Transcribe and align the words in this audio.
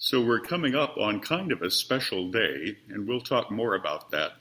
So 0.00 0.22
we're 0.22 0.38
coming 0.38 0.76
up 0.76 0.96
on 0.96 1.18
kind 1.18 1.50
of 1.50 1.60
a 1.60 1.72
special 1.72 2.30
day, 2.30 2.76
and 2.88 3.08
we'll 3.08 3.20
talk 3.20 3.50
more 3.50 3.74
about 3.74 4.12
that. 4.12 4.34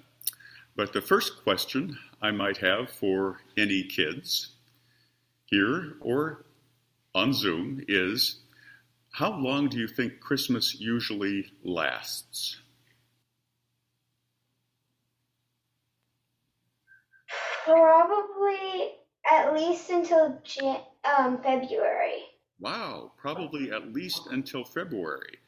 But 0.75 0.93
the 0.93 1.01
first 1.01 1.41
question 1.41 1.97
I 2.21 2.29
might 2.29 2.57
have 2.57 2.91
for 2.91 3.39
any 3.57 3.81
kids 3.81 4.51
here 5.45 5.95
or 5.99 6.45
on 7.15 7.33
Zoom 7.33 7.83
is 7.87 8.41
how 9.13 9.35
long 9.35 9.67
do 9.67 9.79
you 9.79 9.87
think 9.87 10.19
Christmas 10.19 10.79
usually 10.79 11.51
lasts? 11.63 12.57
Probably 17.65 18.91
at 19.29 19.55
least 19.55 19.89
until 19.89 20.39
Jan- 20.43 20.83
um, 21.03 21.41
February. 21.41 22.21
Wow, 22.59 23.13
probably 23.17 23.71
at 23.71 23.91
least 23.91 24.27
until 24.27 24.63
February. 24.63 25.39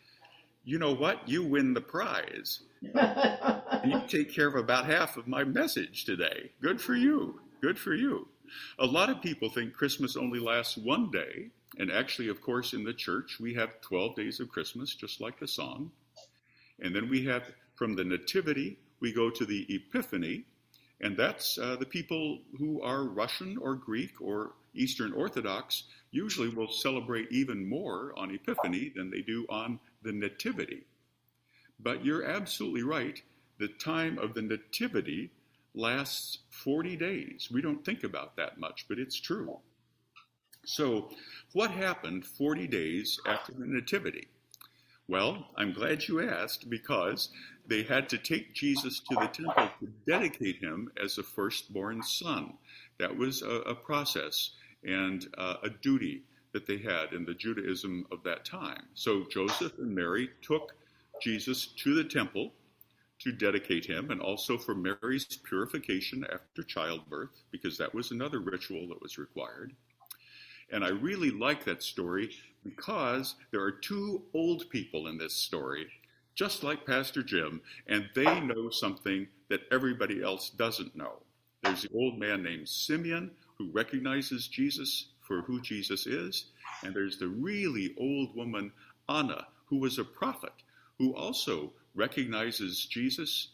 You 0.70 0.78
know 0.78 0.94
what? 0.94 1.28
You 1.28 1.42
win 1.42 1.74
the 1.74 1.82
prize. 1.82 2.60
you 2.84 4.02
take 4.07 4.32
care 4.32 4.48
of 4.48 4.54
about 4.54 4.86
half 4.86 5.18
of 5.18 5.28
my 5.28 5.43
message 5.43 6.06
today. 6.06 6.52
Good 6.62 6.80
for 6.80 6.93
you. 6.93 7.42
Good 7.60 7.80
for 7.80 7.96
you. 7.96 8.28
A 8.78 8.86
lot 8.86 9.10
of 9.10 9.20
people 9.20 9.50
think 9.50 9.74
Christmas 9.74 10.16
only 10.16 10.40
lasts 10.40 10.78
one 10.78 11.10
day. 11.10 11.50
And 11.79 11.92
actually, 11.92 12.28
of 12.28 12.40
course, 12.40 12.74
in 12.74 12.84
the 12.84 12.93
church, 12.93 13.40
we 13.40 13.56
have 13.56 13.82
12 13.82 14.16
days 14.16 14.40
of 14.40 14.50
Christmas, 14.50 14.93
just 14.93 15.20
like 15.20 15.40
the 15.40 15.48
song. 15.48 15.90
And 16.79 16.96
then 16.96 17.10
we 17.10 17.26
have 17.26 17.51
from 17.74 17.96
the 17.96 18.04
Nativity, 18.04 18.78
we 19.00 19.12
go 19.12 19.32
to 19.32 19.46
the 19.48 19.65
Epiphany. 19.70 20.46
And 21.01 21.18
that's 21.18 21.57
uh, 21.57 21.78
the 21.78 21.88
people 21.88 22.42
who 22.60 22.79
are 22.84 23.06
Russian 23.06 23.57
or 23.57 23.74
Greek 23.74 24.21
or 24.21 24.51
Eastern 24.76 25.14
Orthodox 25.14 25.86
usually 26.12 26.50
will 26.50 26.70
celebrate 26.70 27.32
even 27.32 27.68
more 27.68 28.14
on 28.15 28.36
Epiphany 28.36 28.93
than 28.96 29.10
they 29.10 29.21
do 29.21 29.48
on 29.50 29.79
the 30.02 30.12
Nativity. 30.12 30.84
But 31.80 32.03
you're 32.06 32.26
absolutely 32.26 32.84
right. 32.84 33.22
The 33.58 33.67
time 33.67 34.18
of 34.18 34.34
the 34.34 34.42
Nativity 34.42 35.32
lasts 35.73 36.40
40 36.50 36.96
days. 36.96 37.50
We 37.52 37.62
don't 37.62 37.84
think 37.86 38.04
about 38.04 38.36
that 38.38 38.60
much, 38.60 38.86
but 38.88 39.00
it's 39.00 39.20
true. 39.20 39.60
So, 40.66 41.10
what 41.54 41.72
happened 41.72 42.26
40 42.26 42.68
days 42.68 43.20
after 43.26 43.54
the 43.54 43.66
Nativity? 43.66 44.28
Well, 45.08 45.48
I'm 45.58 45.73
glad 45.73 46.08
you 46.08 46.22
asked 46.22 46.70
because 46.70 47.30
they 47.66 47.84
had 47.84 48.10
to 48.10 48.18
take 48.18 48.54
Jesus 48.54 49.00
to 49.00 49.16
the 49.16 49.28
temple 49.28 49.70
to 49.80 49.88
dedicate 50.08 50.58
him 50.58 50.92
as 51.02 51.18
a 51.18 51.23
firstborn 51.23 52.04
son. 52.04 52.54
That 53.00 53.18
was 53.18 53.42
a, 53.42 53.62
a 53.62 53.76
process 53.76 54.52
and 54.84 55.28
uh, 55.38 55.56
a 55.64 55.70
duty 55.70 56.23
that 56.53 56.66
they 56.66 56.78
had 56.78 57.14
in 57.14 57.25
the 57.25 57.33
Judaism 57.33 58.05
of 58.11 58.23
that 58.23 58.45
time. 58.45 58.86
So 58.94 59.25
Joseph 59.30 59.78
and 59.78 59.94
Mary 59.94 60.30
took 60.42 60.73
Jesus 61.22 61.67
to 61.78 61.95
the 61.95 62.03
temple 62.03 62.53
to 63.19 63.31
dedicate 63.31 63.86
him 63.86 64.11
and 64.11 64.22
also 64.22 64.58
for 64.58 64.73
Mary's 64.73 65.25
purification 65.25 66.25
after 66.31 66.64
childbirth, 66.64 67.44
because 67.52 67.77
that 67.77 67.94
was 67.94 68.11
another 68.11 68.39
ritual 68.39 68.88
that 68.88 69.02
was 69.02 69.17
required. 69.17 69.73
And 70.72 70.83
I 70.83 70.89
really 70.89 71.31
like 71.31 71.66
that 71.66 71.83
story 71.83 72.31
because 72.64 73.36
there 73.52 73.61
are 73.61 73.72
two 73.72 74.23
old 74.33 74.70
people 74.70 75.08
in 75.08 75.17
this 75.17 75.33
story, 75.33 75.88
just 76.36 76.64
like 76.64 76.86
Pastor 76.86 77.23
Jim, 77.23 77.61
and 77.88 78.08
they 78.16 78.39
know 78.39 78.70
something 78.70 79.27
that 79.50 79.61
everybody 79.72 80.23
else 80.23 80.50
doesn't 80.50 80.95
know. 80.95 81.23
There's 81.64 81.81
the 81.81 81.89
old 81.94 82.17
man 82.17 82.44
named 82.44 82.70
Simeon 82.70 83.31
who 83.58 83.72
recognizes 83.72 84.47
Jesus 84.47 85.08
for 85.30 85.44
who 85.44 85.62
Jesus 85.62 86.08
is, 86.08 86.46
and 86.84 86.94
there's 86.94 87.20
the 87.20 87.28
really 87.28 87.94
old 88.00 88.36
woman, 88.36 88.72
Anna, 89.08 89.46
who 89.68 89.78
was 89.78 90.00
a 90.00 90.04
prophet, 90.04 90.52
who 90.98 91.16
also 91.16 91.72
recognizes 91.94 92.86
Jesus, 92.86 93.50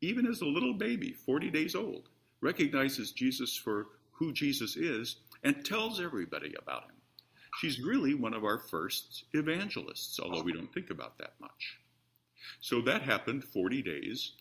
even 0.00 0.26
as 0.26 0.40
a 0.40 0.46
little 0.46 0.74
baby, 0.74 1.12
40 1.12 1.48
days 1.50 1.76
old, 1.76 2.08
recognizes 2.40 3.12
Jesus 3.12 3.56
for 3.56 3.86
who 4.10 4.32
Jesus 4.32 4.76
is, 4.76 5.16
and 5.44 5.64
tells 5.64 6.00
everybody 6.00 6.54
about 6.60 6.84
him. 6.84 6.96
She's 7.60 7.80
really 7.80 8.14
one 8.14 8.34
of 8.34 8.44
our 8.44 8.58
first 8.58 9.24
evangelists, 9.32 10.18
although 10.18 10.42
we 10.42 10.52
don't 10.52 10.74
think 10.74 10.90
about 10.90 11.18
that 11.18 11.34
much. 11.40 11.78
So 12.60 12.80
that 12.82 13.02
happened 13.02 13.44
40 13.44 13.80
days 13.82 14.32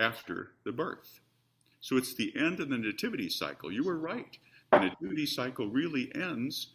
after 0.00 0.50
the 0.64 0.72
birth. 0.72 1.20
So 1.80 1.96
it's 1.96 2.14
the 2.14 2.32
end 2.36 2.58
of 2.58 2.70
the 2.70 2.78
nativity 2.78 3.28
cycle. 3.28 3.70
You 3.70 3.84
were 3.84 3.98
right. 3.98 4.36
The 4.80 4.92
duty 5.00 5.26
cycle 5.26 5.68
really 5.68 6.10
ends 6.14 6.68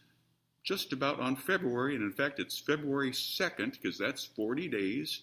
just 0.64 0.94
about 0.94 1.20
on 1.20 1.36
February, 1.36 1.96
and 1.96 2.04
in 2.04 2.12
fact, 2.12 2.40
it's 2.40 2.60
February 2.60 3.12
2nd, 3.12 3.72
because 3.72 3.98
that's 3.98 4.26
40 4.26 4.68
days 4.68 5.22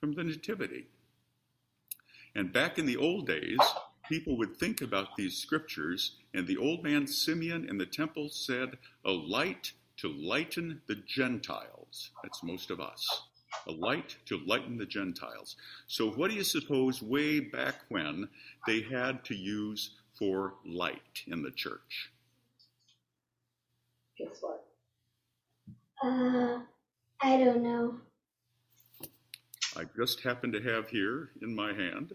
from 0.00 0.12
the 0.12 0.24
nativity. 0.24 0.86
And 2.34 2.52
back 2.52 2.78
in 2.78 2.86
the 2.86 2.96
old 2.96 3.26
days, 3.26 3.58
people 4.08 4.36
would 4.38 4.56
think 4.56 4.80
about 4.80 5.16
these 5.16 5.36
scriptures, 5.36 6.16
and 6.34 6.46
the 6.46 6.56
old 6.56 6.82
man 6.82 7.06
Simeon 7.06 7.68
in 7.68 7.78
the 7.78 7.86
temple 7.86 8.28
said, 8.28 8.78
A 9.04 9.10
light 9.10 9.72
to 9.98 10.08
lighten 10.08 10.80
the 10.86 10.96
Gentiles. 10.96 12.10
That's 12.22 12.42
most 12.42 12.70
of 12.70 12.80
us. 12.80 13.06
A 13.66 13.72
light 13.72 14.16
to 14.26 14.40
lighten 14.46 14.78
the 14.78 14.86
Gentiles. 14.86 15.56
So, 15.86 16.10
what 16.10 16.30
do 16.30 16.36
you 16.36 16.44
suppose 16.44 17.02
way 17.02 17.40
back 17.40 17.76
when 17.88 18.28
they 18.66 18.82
had 18.82 19.24
to 19.24 19.34
use 19.34 19.90
for 20.18 20.54
light 20.64 21.22
in 21.26 21.42
the 21.42 21.50
church? 21.50 22.10
Guess 24.18 24.38
what? 24.40 24.64
Uh, 26.02 26.60
I 27.22 27.36
don't 27.36 27.62
know. 27.62 27.94
I 29.76 29.84
just 29.96 30.22
happen 30.22 30.50
to 30.52 30.60
have 30.60 30.88
here 30.88 31.30
in 31.42 31.54
my 31.54 31.72
hand. 31.72 32.12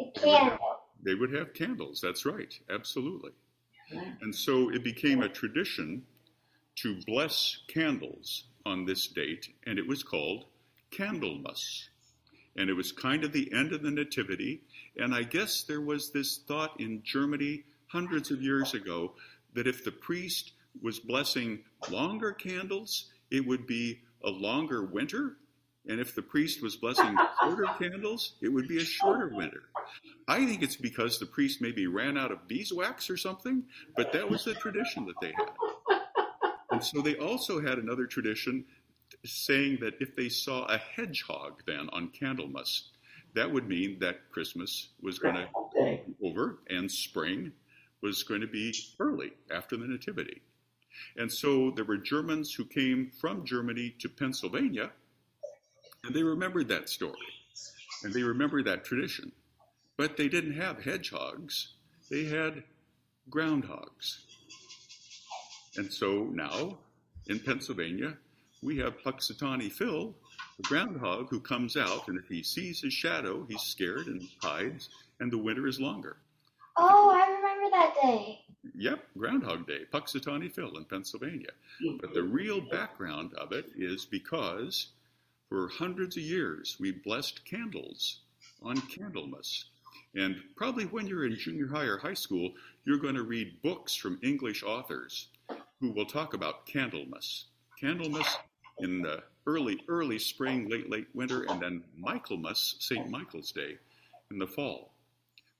A 0.00 0.20
candle. 0.20 0.58
They 1.04 1.14
would 1.14 1.32
have 1.32 1.52
candles, 1.52 2.00
that's 2.00 2.24
right, 2.24 2.52
absolutely. 2.70 3.32
And 4.22 4.34
so 4.34 4.70
it 4.70 4.82
became 4.82 5.22
a 5.22 5.28
tradition 5.28 6.02
to 6.76 7.00
bless 7.06 7.58
candles 7.68 8.44
on 8.64 8.84
this 8.86 9.06
date, 9.08 9.48
and 9.66 9.78
it 9.78 9.86
was 9.86 10.02
called 10.02 10.46
Candlemas. 10.90 11.88
And 12.56 12.70
it 12.70 12.74
was 12.74 12.92
kind 12.92 13.24
of 13.24 13.32
the 13.32 13.52
end 13.52 13.72
of 13.72 13.82
the 13.82 13.90
Nativity. 13.90 14.62
And 14.96 15.14
I 15.14 15.24
guess 15.24 15.64
there 15.64 15.80
was 15.80 16.10
this 16.10 16.38
thought 16.38 16.80
in 16.80 17.02
Germany 17.04 17.64
hundreds 17.88 18.30
of 18.30 18.42
years 18.42 18.74
ago 18.74 19.12
that 19.54 19.66
if 19.66 19.84
the 19.84 19.92
priest 19.92 20.52
was 20.82 20.98
blessing 20.98 21.60
longer 21.90 22.32
candles, 22.32 23.10
it 23.30 23.46
would 23.46 23.66
be 23.66 24.00
a 24.24 24.30
longer 24.30 24.84
winter. 24.84 25.36
And 25.86 26.00
if 26.00 26.14
the 26.14 26.22
priest 26.22 26.62
was 26.62 26.76
blessing 26.76 27.16
shorter 27.42 27.66
candles, 27.78 28.34
it 28.40 28.48
would 28.48 28.68
be 28.68 28.78
a 28.78 28.84
shorter 28.84 29.30
winter. 29.34 29.64
I 30.26 30.46
think 30.46 30.62
it's 30.62 30.76
because 30.76 31.18
the 31.18 31.26
priest 31.26 31.60
maybe 31.60 31.86
ran 31.86 32.16
out 32.16 32.32
of 32.32 32.48
beeswax 32.48 33.10
or 33.10 33.16
something, 33.16 33.64
but 33.96 34.12
that 34.12 34.28
was 34.28 34.44
the 34.44 34.54
tradition 34.54 35.06
that 35.06 35.20
they 35.20 35.32
had. 35.32 35.50
And 36.70 36.82
so 36.82 37.00
they 37.02 37.16
also 37.16 37.60
had 37.60 37.78
another 37.78 38.06
tradition 38.06 38.64
saying 39.24 39.78
that 39.80 39.94
if 40.00 40.16
they 40.16 40.28
saw 40.28 40.64
a 40.64 40.78
hedgehog 40.78 41.62
then 41.66 41.88
on 41.92 42.08
Candlemas, 42.08 42.88
that 43.34 43.50
would 43.50 43.68
mean 43.68 43.98
that 44.00 44.30
Christmas 44.30 44.88
was 45.02 45.18
going 45.18 45.34
to 45.34 45.48
be 45.74 46.00
over 46.22 46.60
and 46.70 46.90
spring 46.90 47.52
was 48.04 48.22
going 48.22 48.42
to 48.42 48.46
be 48.46 48.74
early 49.00 49.32
after 49.50 49.78
the 49.78 49.86
Nativity. 49.86 50.42
And 51.16 51.32
so 51.32 51.70
there 51.70 51.86
were 51.86 51.96
Germans 51.96 52.52
who 52.52 52.66
came 52.66 53.10
from 53.18 53.46
Germany 53.46 53.94
to 53.98 54.10
Pennsylvania, 54.10 54.90
and 56.04 56.14
they 56.14 56.22
remembered 56.22 56.68
that 56.68 56.90
story, 56.90 57.32
and 58.02 58.12
they 58.12 58.22
remembered 58.22 58.66
that 58.66 58.84
tradition. 58.84 59.32
But 59.96 60.18
they 60.18 60.28
didn't 60.28 60.60
have 60.60 60.84
hedgehogs, 60.84 61.72
they 62.10 62.24
had 62.24 62.62
groundhogs. 63.30 64.18
And 65.76 65.90
so 65.90 66.24
now 66.24 66.76
in 67.26 67.40
Pennsylvania, 67.40 68.18
we 68.62 68.76
have 68.78 69.00
Punxsutawney 69.00 69.72
Phil, 69.72 70.14
the 70.58 70.62
groundhog 70.64 71.30
who 71.30 71.40
comes 71.40 71.74
out, 71.74 72.06
and 72.08 72.18
if 72.18 72.28
he 72.28 72.42
sees 72.42 72.82
his 72.82 72.92
shadow, 72.92 73.46
he's 73.48 73.62
scared 73.62 74.08
and 74.08 74.28
hides, 74.42 74.90
and 75.20 75.32
the 75.32 75.38
winter 75.38 75.66
is 75.66 75.80
longer. 75.80 76.18
Oh, 76.76 77.23
that 77.74 77.94
day. 78.00 78.40
Yep, 78.76 79.04
Groundhog 79.18 79.66
Day, 79.66 79.80
Punxsutawney 79.92 80.52
Phil 80.52 80.76
in 80.76 80.84
Pennsylvania. 80.84 81.50
But 82.00 82.14
the 82.14 82.22
real 82.22 82.60
background 82.60 83.34
of 83.34 83.52
it 83.52 83.66
is 83.76 84.06
because 84.06 84.88
for 85.48 85.68
hundreds 85.68 86.16
of 86.16 86.22
years 86.22 86.76
we 86.80 86.92
blessed 86.92 87.44
candles 87.44 88.20
on 88.62 88.76
Candlemas. 88.76 89.64
And 90.14 90.36
probably 90.56 90.84
when 90.84 91.06
you're 91.06 91.26
in 91.26 91.36
junior 91.36 91.66
high 91.66 91.84
or 91.84 91.98
high 91.98 92.14
school, 92.14 92.52
you're 92.84 92.98
going 92.98 93.16
to 93.16 93.22
read 93.22 93.60
books 93.62 93.94
from 93.94 94.18
English 94.22 94.62
authors 94.62 95.28
who 95.80 95.90
will 95.90 96.06
talk 96.06 96.34
about 96.34 96.66
Candlemas. 96.66 97.44
Candlemas 97.80 98.26
in 98.78 99.02
the 99.02 99.22
early, 99.46 99.80
early 99.88 100.18
spring, 100.18 100.68
late, 100.70 100.88
late 100.88 101.08
winter, 101.14 101.42
and 101.48 101.60
then 101.60 101.84
Michaelmas, 101.96 102.76
St. 102.78 103.10
Michael's 103.10 103.52
Day, 103.52 103.76
in 104.30 104.38
the 104.38 104.46
fall. 104.46 104.93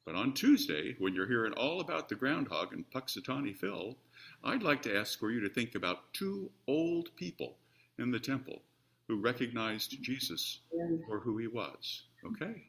But 0.07 0.17
on 0.17 0.35
Tuesday, 0.35 0.97
when 0.99 1.15
you're 1.15 1.27
hearing 1.27 1.55
all 1.55 1.81
about 1.81 2.09
the 2.09 2.15
groundhog 2.15 2.75
and 2.75 2.85
Punxsutawney 2.91 3.57
Phil, 3.57 3.97
I'd 4.43 4.63
like 4.63 4.83
to 4.83 4.95
ask 4.95 5.19
for 5.19 5.31
you 5.31 5.41
to 5.41 5.49
think 5.49 5.75
about 5.75 6.13
two 6.13 6.51
old 6.69 7.09
people 7.17 7.57
in 7.99 8.11
the 8.11 8.21
temple 8.21 8.61
who 9.09 9.21
recognized 9.21 10.03
Jesus 10.03 10.61
for 11.09 11.21
who 11.21 11.39
he 11.39 11.47
was. 11.47 12.03
Okay? 12.27 12.65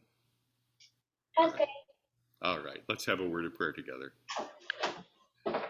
Okay. 1.39 1.67
All 2.41 2.59
right, 2.59 2.81
let's 2.87 3.05
have 3.05 3.19
a 3.19 3.27
word 3.27 3.45
of 3.45 3.55
prayer 3.55 3.73
together. 3.73 4.13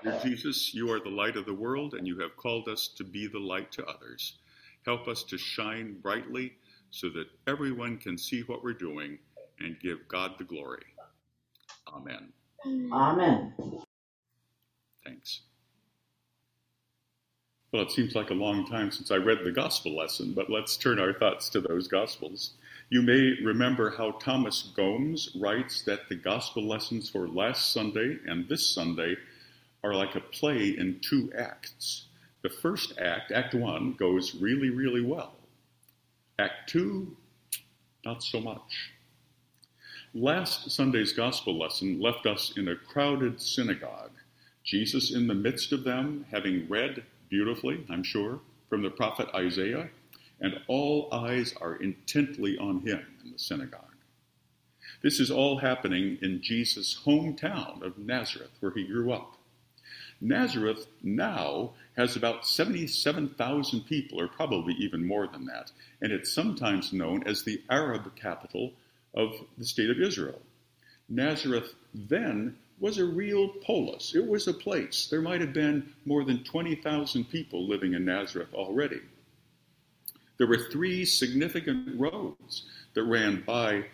Dear 0.03 0.19
Jesus, 0.23 0.73
you 0.73 0.91
are 0.91 0.99
the 0.99 1.09
light 1.09 1.35
of 1.35 1.45
the 1.45 1.53
world, 1.53 1.95
and 1.95 2.05
you 2.05 2.19
have 2.19 2.37
called 2.37 2.67
us 2.67 2.87
to 2.89 3.03
be 3.03 3.27
the 3.27 3.39
light 3.39 3.71
to 3.71 3.85
others. 3.85 4.37
Help 4.85 5.07
us 5.07 5.23
to 5.23 5.37
shine 5.37 5.99
brightly 6.01 6.53
so 6.91 7.09
that 7.09 7.27
everyone 7.47 7.97
can 7.97 8.17
see 8.17 8.41
what 8.41 8.63
we're 8.63 8.73
doing 8.73 9.17
and 9.59 9.79
give 9.79 10.07
God 10.07 10.33
the 10.37 10.43
glory. 10.43 10.83
Amen. 11.93 12.29
Amen. 12.91 13.53
Thanks. 15.03 15.41
Well, 17.71 17.83
it 17.83 17.91
seems 17.91 18.15
like 18.15 18.29
a 18.29 18.35
long 18.35 18.65
time 18.65 18.89
since 18.91 19.11
I 19.11 19.15
read 19.15 19.39
the 19.43 19.51
gospel 19.51 19.95
lesson, 19.95 20.33
but 20.33 20.49
let's 20.49 20.77
turn 20.77 20.99
our 20.99 21.13
thoughts 21.13 21.49
to 21.49 21.61
those 21.61 21.87
gospels. 21.87 22.53
You 22.89 23.01
may 23.01 23.33
remember 23.43 23.89
how 23.89 24.11
Thomas 24.11 24.71
Gomes 24.75 25.35
writes 25.35 25.81
that 25.83 26.07
the 26.07 26.15
gospel 26.15 26.67
lessons 26.67 27.09
for 27.09 27.27
last 27.27 27.73
Sunday 27.73 28.17
and 28.27 28.47
this 28.47 28.69
Sunday 28.69 29.15
are 29.83 29.93
like 29.93 30.15
a 30.15 30.21
play 30.21 30.69
in 30.69 30.99
two 31.01 31.31
acts. 31.37 32.05
The 32.43 32.49
first 32.49 32.97
act, 32.97 33.31
Act 33.31 33.55
1, 33.55 33.93
goes 33.93 34.35
really, 34.35 34.69
really 34.69 35.01
well. 35.01 35.33
Act 36.39 36.69
2, 36.69 37.15
not 38.05 38.23
so 38.23 38.39
much. 38.39 38.93
Last 40.17 40.71
Sunday's 40.71 41.11
gospel 41.11 41.59
lesson 41.59 41.99
left 41.99 42.25
us 42.25 42.53
in 42.55 42.69
a 42.69 42.75
crowded 42.77 43.41
synagogue, 43.41 44.13
Jesus 44.63 45.13
in 45.13 45.27
the 45.27 45.35
midst 45.35 45.73
of 45.73 45.83
them, 45.83 46.25
having 46.31 46.69
read 46.69 47.03
beautifully, 47.27 47.85
I'm 47.89 48.01
sure, 48.01 48.39
from 48.69 48.81
the 48.81 48.89
prophet 48.89 49.27
Isaiah, 49.35 49.89
and 50.39 50.61
all 50.69 51.09
eyes 51.11 51.53
are 51.59 51.75
intently 51.75 52.57
on 52.57 52.79
him 52.79 53.05
in 53.25 53.33
the 53.33 53.37
synagogue. 53.37 53.93
This 55.03 55.19
is 55.19 55.29
all 55.29 55.57
happening 55.57 56.17
in 56.21 56.41
Jesus' 56.41 56.97
hometown 57.05 57.81
of 57.81 57.97
Nazareth, 57.97 58.51
where 58.61 58.71
he 58.71 58.87
grew 58.87 59.11
up. 59.11 59.35
Nazareth 60.21 60.87
now 61.03 61.73
has 61.97 62.15
about 62.15 62.47
77,000 62.47 63.81
people, 63.81 64.21
or 64.21 64.29
probably 64.29 64.75
even 64.75 65.05
more 65.05 65.27
than 65.27 65.45
that, 65.47 65.73
and 66.01 66.13
it's 66.13 66.31
sometimes 66.31 66.93
known 66.93 67.27
as 67.27 67.43
the 67.43 67.61
Arab 67.69 68.15
capital 68.15 68.71
of 69.15 69.33
the 69.57 69.65
state 69.65 69.89
of 69.89 70.01
Israel. 70.01 70.41
Nazareth 71.09 71.73
then 71.93 72.57
was 72.79 72.97
a 72.97 73.05
real 73.05 73.47
polis. 73.47 74.13
It 74.15 74.25
was 74.25 74.47
a 74.47 74.53
place. 74.53 75.07
There 75.07 75.21
might 75.21 75.41
have 75.41 75.53
been 75.53 75.93
more 76.05 76.23
than 76.23 76.43
20,000 76.43 77.25
people 77.25 77.67
living 77.67 77.93
in 77.93 78.05
Nazareth 78.05 78.53
already. 78.53 79.01
There 80.37 80.47
were 80.47 80.69
three 80.69 81.05
significant 81.05 81.97
roads 81.99 82.65
that 82.93 83.03
ran 83.03 83.43
by 83.45 83.85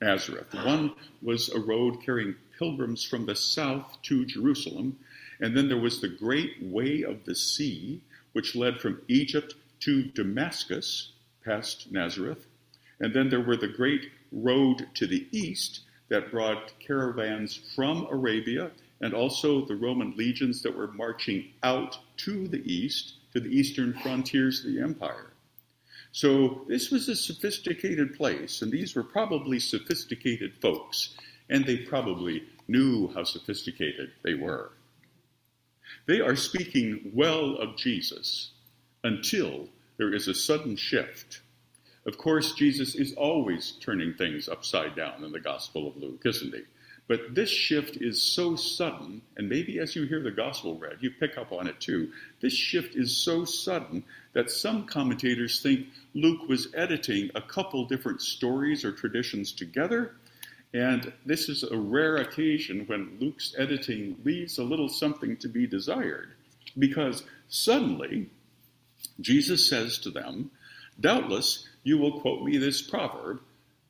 Nazareth. 0.00 0.52
One 0.52 0.94
was 1.22 1.48
a 1.48 1.58
road 1.58 2.02
carrying 2.04 2.34
pilgrims 2.58 3.04
from 3.04 3.24
the 3.24 3.34
south 3.34 3.96
to 4.02 4.26
Jerusalem, 4.26 4.98
and 5.40 5.56
then 5.56 5.68
there 5.68 5.80
was 5.80 6.00
the 6.00 6.08
Great 6.08 6.62
Way 6.62 7.02
of 7.02 7.24
the 7.24 7.34
Sea, 7.34 8.02
which 8.32 8.54
led 8.54 8.80
from 8.80 9.00
Egypt 9.08 9.54
to 9.80 10.04
Damascus, 10.04 11.12
past 11.44 11.90
Nazareth. 11.92 12.46
And 13.00 13.14
then 13.14 13.28
there 13.28 13.40
were 13.40 13.56
the 13.56 13.68
Great 13.68 14.10
Road 14.36 14.86
to 14.94 15.06
the 15.06 15.26
east 15.32 15.80
that 16.08 16.30
brought 16.30 16.78
caravans 16.78 17.58
from 17.74 18.06
Arabia 18.10 18.70
and 19.00 19.14
also 19.14 19.64
the 19.64 19.76
Roman 19.76 20.14
legions 20.16 20.62
that 20.62 20.76
were 20.76 20.92
marching 20.92 21.52
out 21.62 21.98
to 22.18 22.46
the 22.48 22.62
east, 22.70 23.14
to 23.32 23.40
the 23.40 23.48
eastern 23.48 23.92
frontiers 23.94 24.64
of 24.64 24.72
the 24.72 24.80
empire. 24.80 25.32
So 26.12 26.64
this 26.68 26.90
was 26.90 27.08
a 27.08 27.16
sophisticated 27.16 28.16
place, 28.16 28.62
and 28.62 28.72
these 28.72 28.94
were 28.94 29.02
probably 29.02 29.58
sophisticated 29.58 30.54
folks, 30.62 31.14
and 31.50 31.64
they 31.64 31.76
probably 31.78 32.44
knew 32.68 33.08
how 33.14 33.24
sophisticated 33.24 34.12
they 34.22 34.34
were. 34.34 34.70
They 36.06 36.20
are 36.20 36.36
speaking 36.36 37.12
well 37.14 37.56
of 37.56 37.76
Jesus 37.76 38.50
until 39.04 39.68
there 39.98 40.14
is 40.14 40.28
a 40.28 40.34
sudden 40.34 40.76
shift. 40.76 41.40
Of 42.06 42.18
course, 42.18 42.54
Jesus 42.54 42.94
is 42.94 43.14
always 43.14 43.72
turning 43.80 44.14
things 44.14 44.48
upside 44.48 44.96
down 44.96 45.24
in 45.24 45.32
the 45.32 45.40
Gospel 45.40 45.88
of 45.88 45.96
Luke, 45.96 46.22
isn't 46.24 46.54
he? 46.54 46.62
But 47.08 47.34
this 47.34 47.50
shift 47.50 47.98
is 47.98 48.20
so 48.20 48.56
sudden, 48.56 49.22
and 49.36 49.48
maybe 49.48 49.78
as 49.78 49.94
you 49.94 50.06
hear 50.06 50.22
the 50.22 50.30
Gospel 50.30 50.76
read, 50.76 50.98
you 51.00 51.10
pick 51.10 51.38
up 51.38 51.52
on 51.52 51.68
it 51.68 51.78
too. 51.78 52.12
This 52.40 52.52
shift 52.52 52.96
is 52.96 53.16
so 53.16 53.44
sudden 53.44 54.04
that 54.32 54.50
some 54.50 54.86
commentators 54.86 55.60
think 55.60 55.86
Luke 56.14 56.48
was 56.48 56.68
editing 56.74 57.30
a 57.34 57.42
couple 57.42 57.84
different 57.84 58.22
stories 58.22 58.84
or 58.84 58.92
traditions 58.92 59.52
together 59.52 60.16
and 60.76 61.10
this 61.24 61.48
is 61.48 61.62
a 61.62 61.76
rare 61.76 62.16
occasion 62.16 62.84
when 62.86 63.16
Luke's 63.18 63.54
editing 63.56 64.16
leaves 64.24 64.58
a 64.58 64.62
little 64.62 64.90
something 64.90 65.38
to 65.38 65.48
be 65.48 65.66
desired, 65.66 66.34
because 66.78 67.22
suddenly 67.48 68.28
Jesus 69.18 69.66
says 69.66 69.96
to 69.98 70.10
them, 70.10 70.50
Doubtless 71.00 71.68
you 71.82 71.98
will 71.98 72.20
quote 72.20 72.42
me 72.42 72.56
this 72.56 72.82
proverb, 72.82 73.40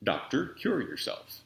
Doctor, 0.03 0.47
cure 0.59 0.81
yourself. 0.81 1.41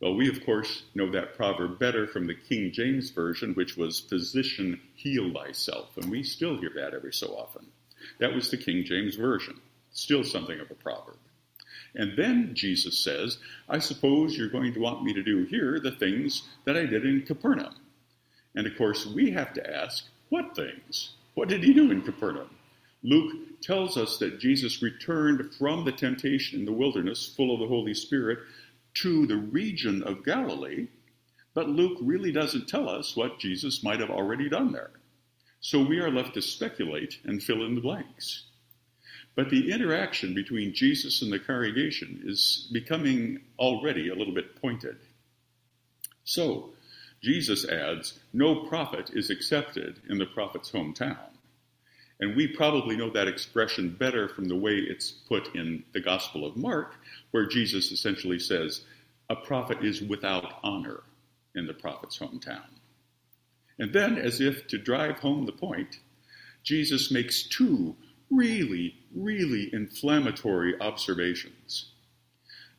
Well, 0.00 0.14
we 0.14 0.28
of 0.28 0.44
course 0.44 0.82
know 0.94 1.10
that 1.12 1.34
proverb 1.34 1.78
better 1.78 2.06
from 2.06 2.26
the 2.26 2.34
King 2.34 2.72
James 2.72 3.10
Version, 3.10 3.54
which 3.54 3.76
was 3.76 4.00
Physician, 4.00 4.80
heal 4.94 5.32
thyself, 5.32 5.96
and 5.96 6.10
we 6.10 6.22
still 6.22 6.58
hear 6.58 6.72
that 6.76 6.92
every 6.92 7.12
so 7.12 7.28
often. 7.28 7.66
That 8.18 8.34
was 8.34 8.50
the 8.50 8.58
King 8.58 8.84
James 8.84 9.14
Version, 9.14 9.60
still 9.92 10.24
something 10.24 10.60
of 10.60 10.70
a 10.70 10.74
proverb. 10.74 11.16
And 11.94 12.18
then 12.18 12.50
Jesus 12.54 12.98
says, 12.98 13.38
I 13.68 13.78
suppose 13.78 14.36
you're 14.36 14.48
going 14.48 14.74
to 14.74 14.80
want 14.80 15.04
me 15.04 15.12
to 15.14 15.22
do 15.22 15.44
here 15.44 15.78
the 15.80 15.92
things 15.92 16.42
that 16.64 16.76
I 16.76 16.86
did 16.86 17.06
in 17.06 17.22
Capernaum. 17.22 17.76
And 18.54 18.66
of 18.66 18.76
course, 18.76 19.06
we 19.06 19.30
have 19.30 19.52
to 19.54 19.74
ask, 19.74 20.04
what 20.28 20.56
things? 20.56 21.12
What 21.34 21.48
did 21.48 21.62
he 21.62 21.72
do 21.72 21.90
in 21.90 22.02
Capernaum? 22.02 22.50
Luke 23.02 23.53
tells 23.64 23.96
us 23.96 24.18
that 24.18 24.38
Jesus 24.38 24.82
returned 24.82 25.54
from 25.54 25.84
the 25.84 25.92
temptation 25.92 26.60
in 26.60 26.66
the 26.66 26.72
wilderness, 26.72 27.32
full 27.34 27.54
of 27.54 27.60
the 27.60 27.66
Holy 27.66 27.94
Spirit, 27.94 28.38
to 28.94 29.26
the 29.26 29.36
region 29.36 30.02
of 30.02 30.24
Galilee, 30.24 30.88
but 31.54 31.68
Luke 31.68 31.98
really 32.00 32.30
doesn't 32.30 32.68
tell 32.68 32.88
us 32.88 33.16
what 33.16 33.38
Jesus 33.38 33.82
might 33.82 34.00
have 34.00 34.10
already 34.10 34.48
done 34.48 34.72
there. 34.72 34.90
So 35.60 35.82
we 35.82 35.98
are 35.98 36.10
left 36.10 36.34
to 36.34 36.42
speculate 36.42 37.18
and 37.24 37.42
fill 37.42 37.64
in 37.64 37.74
the 37.74 37.80
blanks. 37.80 38.44
But 39.34 39.50
the 39.50 39.72
interaction 39.72 40.34
between 40.34 40.74
Jesus 40.74 41.22
and 41.22 41.32
the 41.32 41.38
congregation 41.38 42.22
is 42.24 42.68
becoming 42.72 43.40
already 43.58 44.08
a 44.08 44.14
little 44.14 44.34
bit 44.34 44.60
pointed. 44.60 44.96
So, 46.24 46.74
Jesus 47.22 47.64
adds, 47.64 48.18
No 48.32 48.66
prophet 48.66 49.10
is 49.12 49.30
accepted 49.30 50.02
in 50.08 50.18
the 50.18 50.26
prophet's 50.26 50.70
hometown. 50.70 51.33
And 52.24 52.34
we 52.34 52.46
probably 52.46 52.96
know 52.96 53.10
that 53.10 53.28
expression 53.28 53.90
better 53.90 54.30
from 54.30 54.48
the 54.48 54.56
way 54.56 54.76
it's 54.76 55.10
put 55.10 55.54
in 55.54 55.84
the 55.92 56.00
Gospel 56.00 56.46
of 56.46 56.56
Mark, 56.56 56.94
where 57.32 57.44
Jesus 57.44 57.92
essentially 57.92 58.38
says, 58.38 58.80
A 59.28 59.36
prophet 59.36 59.84
is 59.84 60.00
without 60.00 60.58
honor 60.62 61.02
in 61.54 61.66
the 61.66 61.74
prophet's 61.74 62.18
hometown. 62.18 62.64
And 63.78 63.92
then, 63.92 64.16
as 64.16 64.40
if 64.40 64.66
to 64.68 64.78
drive 64.78 65.18
home 65.18 65.44
the 65.44 65.52
point, 65.52 65.98
Jesus 66.62 67.10
makes 67.10 67.42
two 67.42 67.94
really, 68.30 68.96
really 69.14 69.68
inflammatory 69.74 70.80
observations. 70.80 71.90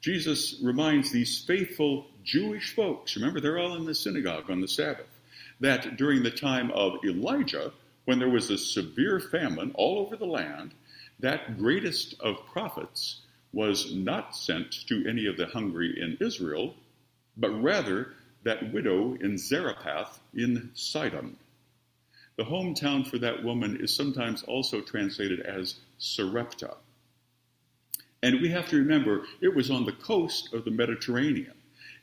Jesus 0.01 0.59
reminds 0.63 1.11
these 1.11 1.43
faithful 1.45 2.07
Jewish 2.23 2.73
folks, 2.73 3.15
remember 3.15 3.39
they're 3.39 3.59
all 3.59 3.75
in 3.75 3.85
the 3.85 3.93
synagogue 3.93 4.49
on 4.49 4.59
the 4.59 4.67
Sabbath, 4.67 5.19
that 5.59 5.97
during 5.97 6.23
the 6.23 6.31
time 6.31 6.71
of 6.71 6.93
Elijah, 7.05 7.71
when 8.05 8.19
there 8.19 8.29
was 8.29 8.49
a 8.49 8.57
severe 8.57 9.19
famine 9.19 9.71
all 9.75 9.99
over 9.99 10.15
the 10.15 10.25
land, 10.25 10.73
that 11.19 11.57
greatest 11.57 12.15
of 12.19 12.45
prophets 12.45 13.21
was 13.51 13.93
not 13.93 14.35
sent 14.35 14.71
to 14.87 15.05
any 15.07 15.25
of 15.25 15.37
the 15.37 15.47
hungry 15.47 15.99
in 15.99 16.17
Israel, 16.19 16.75
but 17.37 17.49
rather 17.63 18.13
that 18.43 18.71
widow 18.71 19.15
in 19.15 19.37
Zarephath 19.37 20.19
in 20.33 20.69
Sidon. 20.73 21.37
The 22.37 22.43
hometown 22.43 23.07
for 23.07 23.17
that 23.19 23.43
woman 23.43 23.77
is 23.77 23.95
sometimes 23.95 24.43
also 24.43 24.81
translated 24.81 25.39
as 25.39 25.75
Sarepta. 25.97 26.75
And 28.21 28.41
we 28.41 28.49
have 28.49 28.67
to 28.69 28.77
remember 28.77 29.23
it 29.41 29.55
was 29.55 29.71
on 29.71 29.85
the 29.85 29.93
coast 29.93 30.53
of 30.53 30.65
the 30.65 30.71
Mediterranean, 30.71 31.53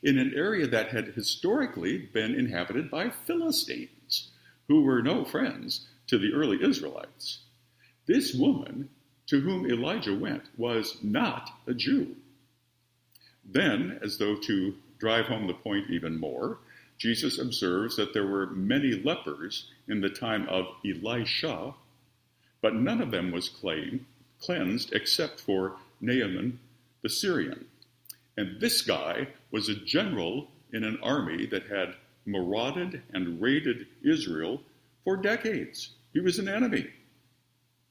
in 0.01 0.17
an 0.17 0.33
area 0.35 0.67
that 0.67 0.89
had 0.89 1.07
historically 1.09 1.97
been 1.97 2.35
inhabited 2.35 2.89
by 2.89 3.09
Philistines, 3.09 4.31
who 4.67 4.81
were 4.81 5.01
no 5.01 5.23
friends 5.23 5.87
to 6.07 6.17
the 6.17 6.33
early 6.33 6.63
Israelites. 6.63 7.39
This 8.05 8.33
woman 8.33 8.89
to 9.27 9.39
whom 9.39 9.69
Elijah 9.69 10.15
went 10.15 10.43
was 10.57 10.97
not 11.01 11.49
a 11.65 11.73
Jew. 11.73 12.15
Then, 13.45 13.99
as 14.01 14.17
though 14.17 14.35
to 14.35 14.75
drive 14.99 15.25
home 15.25 15.47
the 15.47 15.53
point 15.53 15.89
even 15.89 16.19
more, 16.19 16.59
Jesus 16.97 17.39
observes 17.39 17.95
that 17.97 18.13
there 18.13 18.27
were 18.27 18.47
many 18.47 18.93
lepers 18.93 19.71
in 19.87 20.01
the 20.01 20.09
time 20.09 20.47
of 20.47 20.67
Elisha, 20.85 21.73
but 22.61 22.75
none 22.75 23.01
of 23.01 23.11
them 23.11 23.31
was 23.31 23.49
claim, 23.49 24.05
cleansed 24.39 24.93
except 24.93 25.39
for 25.41 25.77
Naaman 25.99 26.59
the 27.01 27.09
Syrian. 27.09 27.65
And 28.37 28.59
this 28.59 28.81
guy 28.81 29.27
was 29.51 29.69
a 29.69 29.75
general 29.75 30.49
in 30.71 30.83
an 30.83 30.97
army 31.03 31.45
that 31.47 31.67
had 31.67 31.95
marauded 32.25 33.01
and 33.13 33.41
raided 33.41 33.87
Israel 34.01 34.61
for 35.03 35.17
decades. 35.17 35.91
He 36.13 36.19
was 36.19 36.39
an 36.39 36.47
enemy. 36.47 36.87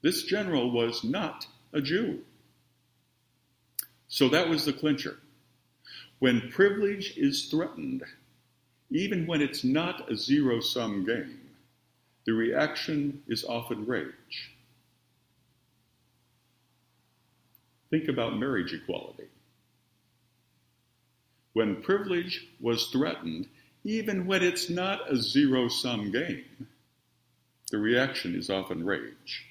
This 0.03 0.25
general 0.25 0.71
was 0.71 1.05
not 1.05 1.47
a 1.73 1.81
Jew. 1.81 2.21
So 4.09 4.29
that 4.29 4.49
was 4.49 4.65
the 4.65 4.73
clincher. 4.73 5.19
When 6.19 6.51
privilege 6.51 7.15
is 7.17 7.47
threatened, 7.47 8.05
even 8.91 9.27
when 9.27 9.41
it's 9.41 9.65
not 9.65 10.11
a 10.11 10.17
zero 10.17 10.61
sum 10.61 11.05
game, 11.05 11.41
the 12.27 12.33
reaction 12.33 13.23
is 13.27 13.45
often 13.45 13.87
rage. 13.87 14.53
Think 17.91 18.09
about 18.09 18.39
marriage 18.39 18.73
equality. 18.73 19.29
When 21.53 21.83
privilege 21.83 22.49
was 22.61 22.87
threatened, 22.87 23.49
even 23.85 24.27
when 24.27 24.43
it's 24.43 24.71
not 24.71 25.11
a 25.13 25.17
zero 25.17 25.69
sum 25.69 26.11
game, 26.11 26.45
the 27.73 27.79
reaction 27.79 28.37
is 28.37 28.51
often 28.51 28.85
rage. 28.85 29.47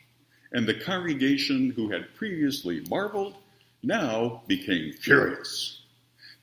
And 0.53 0.67
the 0.67 0.79
congregation 0.79 1.71
who 1.71 1.89
had 1.89 2.13
previously 2.15 2.85
marveled 2.87 3.35
now 3.83 4.43
became 4.47 4.93
furious. 4.93 5.81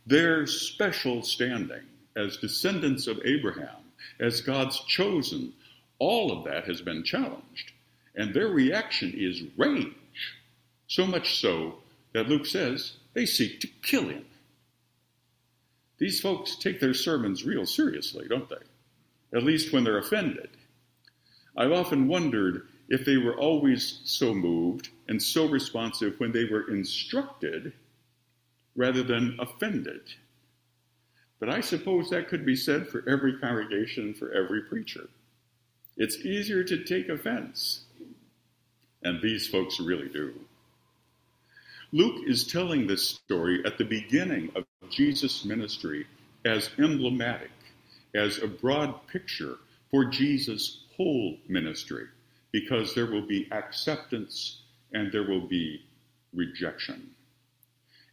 Their 0.04 0.46
special 0.46 1.22
standing 1.22 1.84
as 2.16 2.36
descendants 2.38 3.06
of 3.06 3.20
Abraham, 3.24 3.76
as 4.18 4.40
God's 4.40 4.80
chosen, 4.86 5.52
all 6.00 6.32
of 6.32 6.44
that 6.44 6.64
has 6.64 6.82
been 6.82 7.04
challenged. 7.04 7.72
And 8.16 8.34
their 8.34 8.48
reaction 8.48 9.14
is 9.16 9.42
rage. 9.56 9.94
So 10.88 11.06
much 11.06 11.40
so 11.40 11.76
that 12.12 12.28
Luke 12.28 12.46
says 12.46 12.94
they 13.14 13.24
seek 13.24 13.60
to 13.60 13.68
kill 13.82 14.08
him. 14.08 14.24
These 15.98 16.20
folks 16.20 16.56
take 16.56 16.80
their 16.80 16.94
sermons 16.94 17.44
real 17.44 17.66
seriously, 17.66 18.26
don't 18.28 18.48
they? 18.48 19.36
At 19.36 19.44
least 19.44 19.72
when 19.72 19.84
they're 19.84 19.98
offended. 19.98 20.48
I've 21.58 21.72
often 21.72 22.06
wondered 22.06 22.68
if 22.88 23.04
they 23.04 23.16
were 23.16 23.36
always 23.36 24.00
so 24.04 24.32
moved 24.32 24.90
and 25.08 25.20
so 25.20 25.48
responsive 25.48 26.14
when 26.18 26.30
they 26.30 26.44
were 26.44 26.70
instructed 26.70 27.72
rather 28.76 29.02
than 29.02 29.36
offended. 29.40 30.02
But 31.40 31.50
I 31.50 31.60
suppose 31.60 32.10
that 32.10 32.28
could 32.28 32.46
be 32.46 32.54
said 32.54 32.86
for 32.86 33.02
every 33.08 33.38
congregation, 33.38 34.14
for 34.14 34.32
every 34.32 34.62
preacher. 34.62 35.08
It's 35.96 36.24
easier 36.24 36.62
to 36.62 36.84
take 36.84 37.08
offense, 37.08 37.86
and 39.02 39.20
these 39.20 39.48
folks 39.48 39.80
really 39.80 40.08
do. 40.08 40.32
Luke 41.90 42.22
is 42.28 42.46
telling 42.46 42.86
this 42.86 43.08
story 43.08 43.62
at 43.66 43.78
the 43.78 43.84
beginning 43.84 44.52
of 44.54 44.64
Jesus' 44.90 45.44
ministry 45.44 46.06
as 46.44 46.70
emblematic, 46.78 47.50
as 48.14 48.38
a 48.38 48.46
broad 48.46 49.08
picture 49.08 49.56
for 49.90 50.04
Jesus' 50.04 50.84
whole 50.98 51.38
ministry, 51.48 52.04
because 52.52 52.94
there 52.94 53.06
will 53.06 53.26
be 53.26 53.48
acceptance 53.50 54.62
and 54.92 55.10
there 55.10 55.26
will 55.26 55.46
be 55.46 55.80
rejection. 56.34 57.10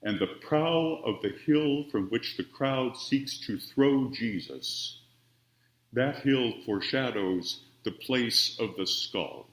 And 0.04 0.20
the 0.20 0.28
prow 0.48 1.02
of 1.04 1.22
the 1.22 1.34
hill 1.46 1.86
from 1.92 2.08
which 2.10 2.38
the 2.38 2.44
crowd 2.44 2.96
seeks 2.96 3.40
to 3.48 3.58
throw 3.58 4.12
Jesus, 4.12 5.00
that 5.94 6.18
hill 6.18 6.54
foreshadows 6.66 7.62
the 7.84 7.92
place 7.92 8.58
of 8.60 8.76
the 8.78 8.86
skull. 8.86 9.48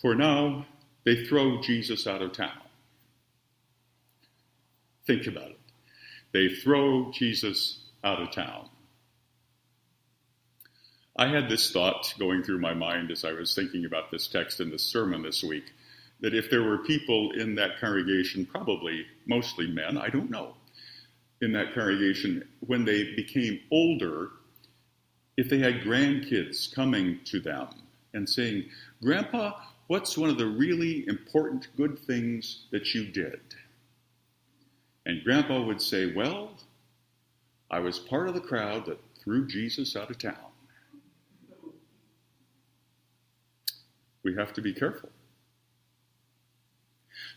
For 0.00 0.14
now, 0.14 0.66
they 1.04 1.24
throw 1.24 1.60
Jesus 1.60 2.06
out 2.06 2.22
of 2.22 2.32
town. 2.32 2.62
Think 5.06 5.26
about 5.26 5.50
it. 5.50 5.58
They 6.32 6.48
throw 6.48 7.10
Jesus 7.12 7.84
out 8.02 8.22
of 8.22 8.32
town. 8.32 8.68
I 11.16 11.26
had 11.26 11.48
this 11.48 11.72
thought 11.72 12.14
going 12.18 12.42
through 12.42 12.60
my 12.60 12.74
mind 12.74 13.10
as 13.10 13.24
I 13.24 13.32
was 13.32 13.54
thinking 13.54 13.84
about 13.84 14.10
this 14.10 14.28
text 14.28 14.60
in 14.60 14.70
the 14.70 14.78
sermon 14.78 15.22
this 15.22 15.42
week 15.42 15.72
that 16.20 16.34
if 16.34 16.50
there 16.50 16.62
were 16.62 16.78
people 16.78 17.32
in 17.32 17.54
that 17.56 17.80
congregation, 17.80 18.46
probably 18.46 19.06
mostly 19.26 19.66
men, 19.66 19.96
I 19.96 20.08
don't 20.08 20.30
know, 20.30 20.54
in 21.40 21.52
that 21.52 21.74
congregation, 21.74 22.46
when 22.60 22.84
they 22.84 23.14
became 23.14 23.60
older, 23.70 24.30
if 25.36 25.48
they 25.48 25.58
had 25.58 25.80
grandkids 25.80 26.72
coming 26.74 27.20
to 27.24 27.40
them 27.40 27.68
and 28.12 28.28
saying, 28.28 28.64
Grandpa, 29.02 29.52
what's 29.86 30.18
one 30.18 30.28
of 30.28 30.36
the 30.36 30.46
really 30.46 31.06
important 31.08 31.68
good 31.76 31.98
things 31.98 32.66
that 32.70 32.94
you 32.94 33.06
did? 33.06 33.40
And 35.06 35.24
Grandpa 35.24 35.62
would 35.62 35.80
say, 35.80 36.12
Well, 36.12 36.50
I 37.70 37.80
was 37.80 37.98
part 37.98 38.28
of 38.28 38.34
the 38.34 38.40
crowd 38.40 38.84
that 38.86 39.00
threw 39.22 39.46
Jesus 39.46 39.96
out 39.96 40.10
of 40.10 40.18
town. 40.18 40.34
We 44.30 44.36
have 44.36 44.52
to 44.52 44.62
be 44.62 44.72
careful. 44.72 45.08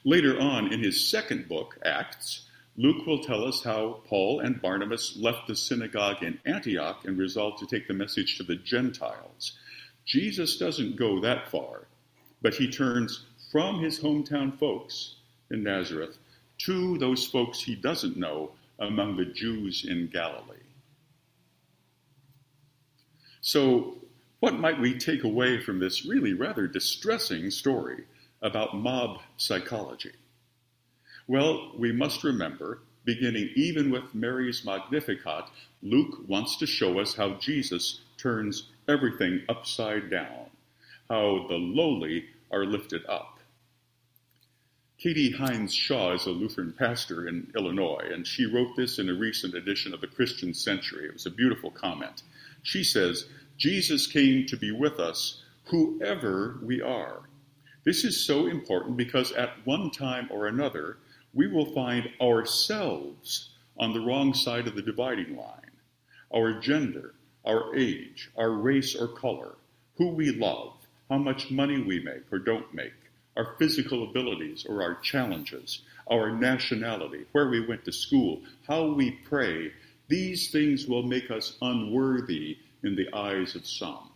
Later 0.06 0.40
on 0.40 0.72
in 0.72 0.84
his 0.84 1.10
second 1.10 1.50
book, 1.50 1.80
Acts, 1.84 2.48
Luke 2.78 3.08
will 3.08 3.24
tell 3.24 3.44
us 3.44 3.64
how 3.64 4.02
Paul 4.06 4.42
and 4.42 4.62
Barnabas 4.62 5.18
left 5.18 5.48
the 5.48 5.56
synagogue 5.56 6.22
in 6.22 6.40
Antioch 6.46 7.06
and 7.06 7.18
resolved 7.18 7.58
to 7.60 7.66
take 7.66 7.88
the 7.88 7.96
message 7.96 8.38
to 8.38 8.44
the 8.44 8.58
Gentiles. 8.58 9.58
Jesus 10.06 10.58
doesn't 10.58 10.96
go 10.96 11.20
that 11.22 11.50
far, 11.50 11.88
but 12.44 12.54
he 12.54 12.70
turns 12.70 13.26
from 13.52 13.80
his 13.80 14.00
hometown 14.00 14.60
folks 14.60 15.16
in 15.50 15.64
Nazareth 15.64 16.20
to 16.60 17.00
those 17.00 17.26
folks 17.26 17.60
he 17.60 17.74
doesn't 17.74 18.18
know 18.18 18.52
among 18.78 19.18
the 19.18 19.26
Jews 19.26 19.84
in 19.84 20.10
Galilee. 20.14 20.58
So, 23.42 23.98
what 24.44 24.60
might 24.60 24.78
we 24.78 24.94
take 24.94 25.24
away 25.24 25.58
from 25.58 25.80
this 25.80 26.06
really 26.06 26.34
rather 26.34 26.68
distressing 26.68 27.50
story 27.50 28.04
about 28.42 28.76
mob 28.76 29.22
psychology? 29.38 30.12
Well, 31.28 31.72
we 31.78 31.94
must 31.94 32.26
remember, 32.26 32.80
beginning 33.06 33.52
even 33.56 33.90
with 33.90 34.14
Mary's 34.14 34.66
Magnificat, 34.66 35.46
Luke 35.82 36.28
wants 36.28 36.58
to 36.58 36.66
show 36.66 37.00
us 37.00 37.16
how 37.16 37.36
Jesus 37.36 38.02
turns 38.18 38.70
everything 38.90 39.44
upside 39.48 40.10
down, 40.10 40.50
how 41.08 41.46
the 41.48 41.56
lowly 41.56 42.26
are 42.52 42.66
lifted 42.66 43.06
up. 43.06 43.40
Katie 44.98 45.32
Hines 45.32 45.74
Shaw 45.74 46.16
is 46.16 46.26
a 46.26 46.32
Lutheran 46.32 46.74
pastor 46.78 47.30
in 47.30 47.50
Illinois, 47.56 48.10
and 48.12 48.28
she 48.28 48.46
wrote 48.46 48.76
this 48.76 49.00
in 49.00 49.08
a 49.08 49.14
recent 49.14 49.56
edition 49.56 49.94
of 49.94 50.02
the 50.02 50.08
Christian 50.08 50.54
Century. 50.54 51.06
It 51.06 51.14
was 51.14 51.26
a 51.26 51.32
beautiful 51.32 51.72
comment. 51.72 52.24
She 52.64 52.84
says, 52.84 53.26
Jesus 53.58 54.08
came 54.08 54.46
to 54.48 54.58
be 54.58 54.72
with 54.72 55.00
us, 55.00 55.44
whoever 55.66 56.60
we 56.62 56.82
are. 56.82 57.22
This 57.86 58.04
is 58.04 58.26
so 58.26 58.48
important 58.48 58.98
because 58.98 59.32
at 59.34 59.66
one 59.66 59.92
time 59.92 60.28
or 60.32 60.48
another, 60.48 60.98
we 61.34 61.48
will 61.48 61.74
find 61.74 62.10
ourselves 62.22 63.50
on 63.78 63.94
the 63.94 64.00
wrong 64.00 64.34
side 64.34 64.68
of 64.68 64.76
the 64.76 64.82
dividing 64.82 65.36
line. 65.36 65.72
Our 66.34 66.60
gender, 66.60 67.14
our 67.46 67.76
age, 67.76 68.32
our 68.38 68.52
race 68.52 68.96
or 68.96 69.08
color, 69.08 69.56
who 69.98 70.10
we 70.10 70.32
love, 70.32 70.74
how 71.10 71.18
much 71.18 71.52
money 71.52 71.82
we 71.82 72.00
make 72.00 72.32
or 72.32 72.40
don't 72.40 72.74
make, 72.74 72.94
our 73.36 73.56
physical 73.58 74.10
abilities 74.10 74.66
or 74.68 74.82
our 74.82 74.96
challenges, 75.02 75.82
our 76.10 76.32
nationality, 76.32 77.26
where 77.32 77.50
we 77.50 77.66
went 77.66 77.86
to 77.86 77.92
school, 77.92 78.42
how 78.68 78.86
we 78.86 79.12
pray, 79.12 79.72
these 80.08 80.52
things 80.52 80.88
will 80.88 81.04
make 81.04 81.32
us 81.32 81.58
unworthy 81.62 82.58
in 82.84 82.96
the 82.96 83.14
eyes 83.14 83.56
of 83.56 83.66
some. 83.66 84.10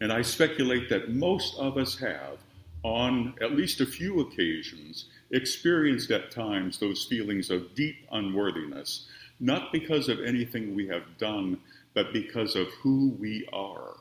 And 0.00 0.12
I 0.12 0.22
speculate 0.22 0.88
that 0.90 1.10
most 1.10 1.58
of 1.58 1.76
us 1.76 1.98
have 1.98 2.38
on 2.84 3.34
at 3.40 3.56
least 3.56 3.80
a 3.80 3.86
few 3.86 4.20
occasions, 4.20 5.06
experienced 5.30 6.10
at 6.10 6.30
times 6.30 6.78
those 6.78 7.04
feelings 7.04 7.50
of 7.50 7.74
deep 7.74 7.96
unworthiness, 8.12 9.08
not 9.40 9.72
because 9.72 10.08
of 10.08 10.20
anything 10.20 10.74
we 10.74 10.86
have 10.86 11.18
done, 11.18 11.58
but 11.94 12.12
because 12.12 12.54
of 12.54 12.68
who 12.82 13.16
we 13.18 13.48
are, 13.52 13.96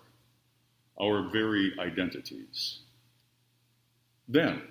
our 1.02 1.30
very 1.30 1.74
identities. 1.80 2.80
Then, 4.28 4.62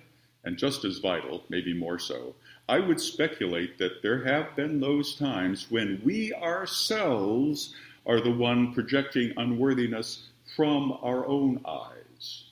and 0.45 0.57
just 0.57 0.85
as 0.85 0.99
vital, 0.99 1.43
maybe 1.49 1.73
more 1.73 1.99
so, 1.99 2.35
I 2.69 2.79
would 2.79 3.01
speculate 3.01 3.77
that 3.77 4.01
there 4.01 4.23
have 4.23 4.55
been 4.55 4.79
those 4.79 5.15
times 5.15 5.67
when 5.69 6.01
we 6.03 6.33
ourselves 6.33 7.73
are 8.07 8.21
the 8.21 8.31
one 8.31 8.73
projecting 8.73 9.33
unworthiness 9.37 10.29
from 10.55 10.97
our 11.03 11.27
own 11.27 11.61
eyes. 11.67 12.45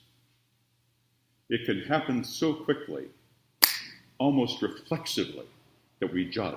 It 1.48 1.64
can 1.64 1.80
happen 1.82 2.22
so 2.22 2.52
quickly, 2.52 3.06
almost 4.18 4.60
reflexively, 4.60 5.46
that 6.00 6.12
we 6.12 6.26
judge 6.26 6.54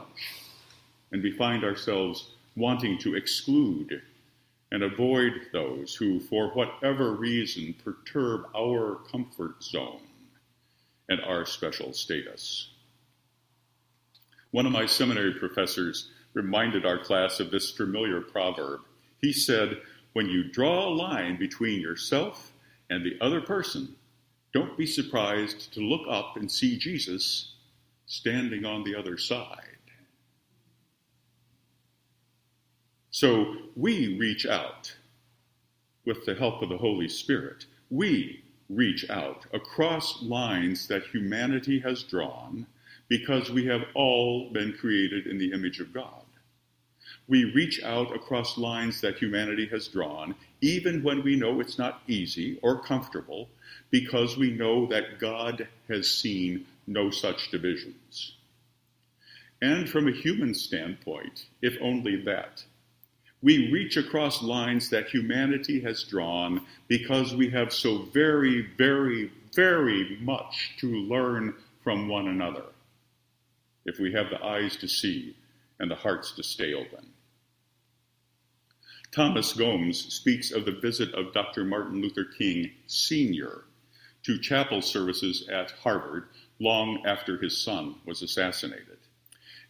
and 1.12 1.24
we 1.24 1.32
find 1.32 1.63
ourselves 1.63 2.32
wanting 2.56 2.98
to 3.00 3.15
exclude 3.15 4.01
and 4.72 4.84
avoid 4.84 5.32
those 5.53 5.96
who, 5.96 6.20
for 6.20 6.50
whatever 6.50 7.13
reason, 7.13 7.74
perturb 7.84 8.46
our 8.56 8.96
comfort 9.12 9.63
zone 9.63 10.01
and 11.08 11.22
our 11.22 11.46
special 11.46 11.94
status. 11.94 12.68
One 14.51 14.65
of 14.65 14.72
my 14.72 14.86
seminary 14.86 15.34
professors 15.34 16.10
reminded 16.34 16.86
our 16.86 17.00
class 17.00 17.39
of 17.39 17.50
this 17.50 17.72
familiar 17.72 18.22
proverb. 18.22 18.82
He 19.21 19.33
said, 19.33 19.81
When 20.13 20.29
you 20.29 20.51
draw 20.51 20.88
a 20.88 20.95
line 20.95 21.38
between 21.38 21.81
yourself 21.81 22.53
and 22.89 23.05
the 23.05 23.17
other 23.21 23.41
person, 23.41 23.95
don't 24.53 24.77
be 24.77 24.85
surprised 24.85 25.73
to 25.73 25.81
look 25.81 26.01
up 26.09 26.35
and 26.38 26.49
see 26.49 26.77
Jesus 26.77 27.53
standing 28.05 28.65
on 28.65 28.83
the 28.83 28.95
other 28.95 29.17
side. 29.17 29.65
So 33.11 33.55
we 33.75 34.17
reach 34.17 34.45
out 34.45 34.95
with 36.05 36.25
the 36.25 36.35
help 36.35 36.61
of 36.61 36.69
the 36.69 36.77
Holy 36.77 37.09
Spirit. 37.09 37.65
We 37.89 38.43
reach 38.69 39.09
out 39.09 39.45
across 39.53 40.21
lines 40.21 40.88
that 40.88 41.03
humanity 41.03 41.79
has 41.79 42.03
drawn 42.03 42.65
because 43.07 43.51
we 43.51 43.65
have 43.65 43.83
all 43.95 44.51
been 44.51 44.73
created 44.73 45.27
in 45.27 45.38
the 45.38 45.51
image 45.51 45.79
of 45.79 45.93
God. 45.93 46.18
We 47.29 47.53
reach 47.53 47.83
out 47.83 48.15
across 48.15 48.57
lines 48.57 49.01
that 49.01 49.19
humanity 49.19 49.67
has 49.67 49.88
drawn, 49.88 50.33
even 50.62 51.03
when 51.03 51.21
we 51.24 51.36
know 51.36 51.59
it's 51.59 51.77
not 51.77 52.01
easy 52.07 52.57
or 52.63 52.81
comfortable, 52.81 53.50
because 53.91 54.36
we 54.36 54.50
know 54.50 54.88
that 54.88 55.19
God 55.19 55.67
has 55.88 56.09
seen 56.09 56.65
no 56.88 57.12
such 57.12 57.51
divisions. 57.51 58.33
And 59.62 59.88
from 59.88 60.07
a 60.07 60.12
human 60.12 60.55
standpoint, 60.55 61.45
if 61.62 61.77
only 61.79 62.15
that, 62.24 62.63
we 63.43 63.71
reach 63.71 63.95
across 63.95 64.41
lines 64.41 64.89
that 64.89 65.09
humanity 65.09 65.81
has 65.81 66.03
drawn 66.03 66.65
because 66.88 67.36
we 67.36 67.51
have 67.51 67.71
so 67.71 68.00
very, 68.12 68.67
very, 68.75 69.31
very 69.53 70.17
much 70.19 70.77
to 70.79 70.88
learn 70.88 71.53
from 71.83 72.07
one 72.07 72.27
another 72.27 72.65
if 73.86 74.00
we 74.00 74.13
have 74.13 74.31
the 74.31 74.43
eyes 74.43 74.75
to 74.77 74.88
see 74.88 75.36
and 75.79 75.91
the 75.91 75.95
hearts 75.95 76.31
to 76.31 76.43
stay 76.43 76.74
open. 76.74 77.05
Thomas 79.11 79.53
Gomes 79.53 80.13
speaks 80.13 80.51
of 80.51 80.65
the 80.65 80.71
visit 80.71 81.11
of 81.15 81.33
Dr. 81.33 81.65
Martin 81.65 81.99
Luther 81.99 82.25
King 82.25 82.71
Sr. 82.85 83.65
to 84.21 84.37
chapel 84.37 84.83
services 84.83 85.47
at 85.49 85.71
Harvard 85.71 86.27
long 86.59 87.03
after 87.07 87.37
his 87.37 87.57
son 87.57 87.95
was 88.05 88.21
assassinated. 88.21 88.99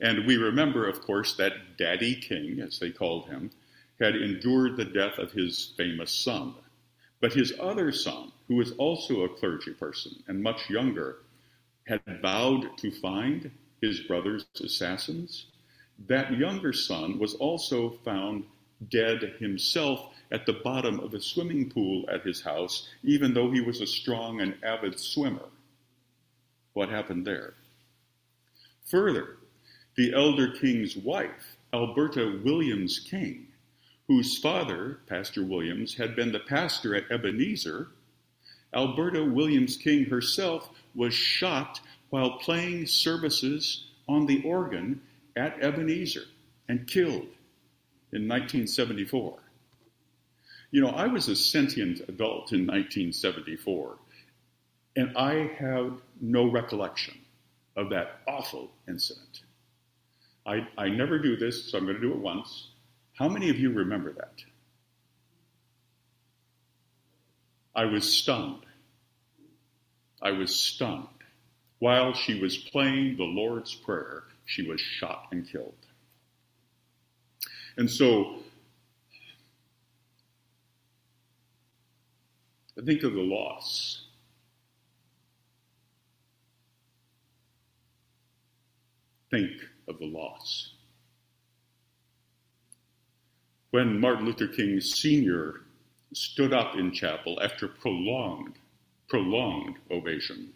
And 0.01 0.27
we 0.27 0.35
remember, 0.35 0.87
of 0.87 1.01
course, 1.01 1.37
that 1.37 1.77
Daddy 1.77 2.15
King, 2.15 2.59
as 2.59 2.79
they 2.79 2.89
called 2.91 3.27
him, 3.27 3.51
had 3.99 4.15
endured 4.15 4.75
the 4.75 4.85
death 4.85 5.17
of 5.17 5.31
his 5.31 5.73
famous 5.77 6.11
son. 6.11 6.55
But 7.21 7.33
his 7.33 7.53
other 7.61 7.93
son, 7.93 8.33
who 8.49 8.55
was 8.55 8.71
also 8.73 9.23
a 9.23 9.29
clergy 9.29 9.71
person 9.71 10.21
and 10.27 10.43
much 10.43 10.69
younger, 10.69 11.19
had 11.87 12.01
vowed 12.21 12.77
to 12.79 12.91
find 12.91 13.51
his 13.81 14.01
brother's 14.01 14.45
assassins. 14.61 15.45
That 16.07 16.37
younger 16.37 16.73
son 16.73 17.19
was 17.19 17.35
also 17.35 17.91
found 18.03 18.43
dead 18.87 19.35
himself 19.39 20.13
at 20.31 20.45
the 20.45 20.53
bottom 20.53 20.99
of 20.99 21.13
a 21.13 21.21
swimming 21.21 21.69
pool 21.69 22.05
at 22.09 22.25
his 22.25 22.41
house, 22.41 22.87
even 23.03 23.33
though 23.33 23.51
he 23.51 23.61
was 23.61 23.81
a 23.81 23.87
strong 23.87 24.41
and 24.41 24.55
avid 24.63 24.99
swimmer. 24.99 25.49
What 26.73 26.89
happened 26.89 27.25
there? 27.25 27.55
Further, 28.85 29.37
the 29.95 30.13
elder 30.13 30.51
king's 30.51 30.95
wife, 30.95 31.57
Alberta 31.73 32.39
Williams 32.43 32.99
King, 32.99 33.47
whose 34.07 34.37
father, 34.37 34.99
Pastor 35.07 35.43
Williams, 35.43 35.95
had 35.95 36.15
been 36.15 36.31
the 36.31 36.39
pastor 36.39 36.95
at 36.95 37.11
Ebenezer, 37.11 37.89
Alberta 38.73 39.23
Williams 39.23 39.77
King 39.77 40.05
herself 40.05 40.69
was 40.95 41.13
shot 41.13 41.79
while 42.09 42.37
playing 42.39 42.85
services 42.85 43.85
on 44.07 44.25
the 44.25 44.41
organ 44.43 45.01
at 45.35 45.61
Ebenezer 45.61 46.25
and 46.67 46.87
killed 46.87 47.27
in 48.11 48.27
1974. 48.27 49.39
You 50.71 50.81
know, 50.81 50.89
I 50.89 51.07
was 51.07 51.27
a 51.27 51.35
sentient 51.35 52.01
adult 52.07 52.51
in 52.51 52.67
1974, 52.67 53.97
and 54.95 55.17
I 55.17 55.51
have 55.59 55.93
no 56.21 56.49
recollection 56.49 57.17
of 57.75 57.89
that 57.89 58.19
awful 58.27 58.71
incident. 58.87 59.41
I, 60.45 60.67
I 60.77 60.89
never 60.89 61.19
do 61.19 61.37
this, 61.37 61.71
so 61.71 61.77
I'm 61.77 61.85
going 61.85 61.95
to 61.95 62.01
do 62.01 62.11
it 62.11 62.19
once. 62.19 62.69
How 63.13 63.27
many 63.27 63.49
of 63.49 63.57
you 63.57 63.71
remember 63.71 64.13
that? 64.13 64.43
I 67.75 67.85
was 67.85 68.11
stunned. 68.11 68.65
I 70.21 70.31
was 70.31 70.53
stunned. 70.53 71.07
While 71.79 72.13
she 72.13 72.39
was 72.39 72.57
playing 72.57 73.17
the 73.17 73.23
Lord's 73.23 73.73
Prayer, 73.73 74.23
she 74.45 74.67
was 74.67 74.81
shot 74.81 75.27
and 75.31 75.49
killed. 75.49 75.73
And 77.79 77.89
so, 77.89 78.35
I 82.77 82.81
think 82.83 83.03
of 83.03 83.13
the 83.13 83.21
loss. 83.21 84.03
Think 89.31 89.51
of 89.87 89.97
the 89.97 90.07
loss. 90.07 90.73
When 93.71 93.97
Martin 93.97 94.25
Luther 94.25 94.47
King 94.47 94.81
Sr. 94.81 95.61
stood 96.13 96.51
up 96.51 96.75
in 96.75 96.91
chapel 96.91 97.39
after 97.41 97.69
prolonged, 97.69 98.55
prolonged 99.07 99.77
ovation, 99.89 100.49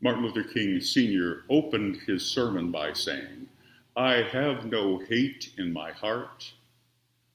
Martin 0.00 0.22
Luther 0.22 0.44
King 0.44 0.80
Sr. 0.80 1.42
opened 1.50 1.96
his 2.06 2.24
sermon 2.24 2.70
by 2.70 2.92
saying, 2.92 3.47
I 3.96 4.22
have 4.22 4.64
no 4.66 4.98
hate 4.98 5.52
in 5.58 5.72
my 5.72 5.92
heart, 5.92 6.52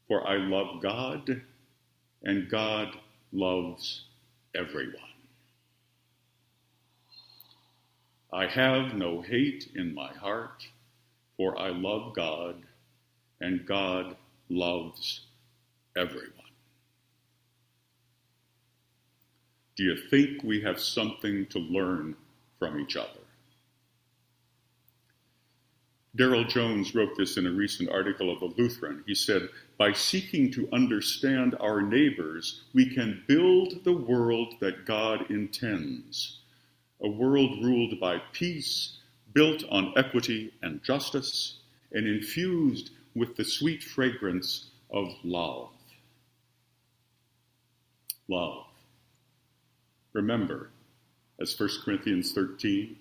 for 0.07 0.27
I 0.27 0.37
love 0.37 0.81
God, 0.81 1.41
and 2.23 2.49
God 2.49 2.97
loves 3.31 4.05
everyone. 4.55 5.01
I 8.33 8.47
have 8.47 8.95
no 8.95 9.21
hate 9.21 9.71
in 9.75 9.93
my 9.93 10.13
heart, 10.13 10.67
for 11.37 11.59
I 11.59 11.69
love 11.69 12.15
God, 12.15 12.55
and 13.41 13.65
God 13.65 14.15
loves 14.49 15.21
everyone. 15.97 16.31
Do 19.75 19.83
you 19.83 19.97
think 20.09 20.43
we 20.43 20.61
have 20.61 20.79
something 20.79 21.47
to 21.47 21.59
learn 21.59 22.15
from 22.59 22.79
each 22.79 22.95
other? 22.95 23.22
Darrell 26.15 26.43
Jones 26.43 26.93
wrote 26.93 27.17
this 27.17 27.37
in 27.37 27.47
a 27.47 27.51
recent 27.51 27.89
article 27.89 28.31
of 28.31 28.39
The 28.39 28.61
Lutheran. 28.61 29.03
He 29.07 29.15
said, 29.15 29.49
By 29.77 29.93
seeking 29.93 30.51
to 30.51 30.69
understand 30.71 31.55
our 31.59 31.81
neighbors, 31.81 32.61
we 32.73 32.93
can 32.93 33.23
build 33.27 33.83
the 33.83 33.93
world 33.93 34.53
that 34.59 34.85
God 34.85 35.31
intends 35.31 36.39
a 37.03 37.09
world 37.09 37.63
ruled 37.63 37.99
by 37.99 38.21
peace, 38.31 38.97
built 39.33 39.63
on 39.69 39.93
equity 39.97 40.53
and 40.61 40.81
justice, 40.83 41.57
and 41.91 42.07
infused 42.07 42.91
with 43.13 43.35
the 43.35 43.43
sweet 43.43 43.83
fragrance 43.83 44.69
of 44.89 45.13
love. 45.23 45.69
Love. 48.29 48.65
Remember, 50.13 50.69
as 51.41 51.59
1 51.59 51.69
Corinthians 51.83 52.31
13. 52.31 52.95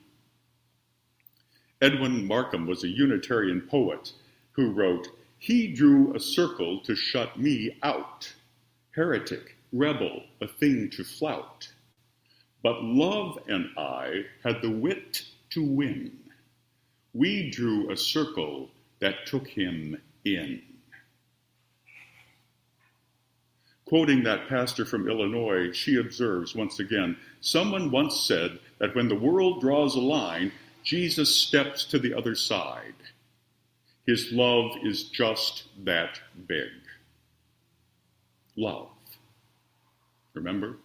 Edwin 1.83 2.25
Markham 2.29 2.69
was 2.69 2.85
a 2.85 2.89
Unitarian 2.89 3.61
poet 3.61 4.13
who 4.53 4.71
wrote, 4.71 5.09
He 5.39 5.67
drew 5.67 6.15
a 6.15 6.21
circle 6.21 6.81
to 6.83 6.95
shut 6.95 7.37
me 7.41 7.77
out, 7.83 8.33
heretic, 8.93 9.57
rebel, 9.73 10.23
a 10.41 10.47
thing 10.47 10.91
to 10.91 11.03
flout. 11.03 11.73
But 12.63 12.85
love 12.85 13.37
and 13.49 13.69
I 13.77 14.27
had 14.45 14.63
the 14.63 14.71
wit 14.71 15.25
to 15.51 15.65
win. 15.65 16.13
We 17.15 17.51
drew 17.51 17.91
a 17.91 17.97
circle 17.97 18.71
that 19.01 19.27
took 19.27 19.49
him 19.49 20.01
in. 20.25 20.63
Quoting 23.87 24.23
that 24.23 24.49
pastor 24.49 24.85
from 24.85 25.09
Illinois, 25.09 25.73
she 25.73 25.97
observes 25.97 26.55
once 26.55 26.79
again 26.79 27.17
someone 27.41 27.91
once 27.91 28.25
said 28.25 28.61
that 28.79 28.95
when 28.95 29.09
the 29.09 29.17
world 29.17 29.61
draws 29.61 29.97
a 29.97 30.01
line, 30.01 30.53
Jesus 30.83 31.35
steps 31.35 31.85
to 31.87 31.99
the 31.99 32.15
other 32.15 32.35
side. 32.35 32.95
His 34.07 34.33
love 34.33 34.73
is 34.83 35.05
just 35.05 35.65
that 35.85 36.21
big. 36.47 36.71
Love. 38.57 38.89
Remember? 40.35 40.77